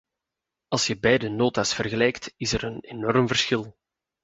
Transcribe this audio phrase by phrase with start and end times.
[0.67, 3.77] Als je beide nota's vergelijkt, is er een enorm verschil.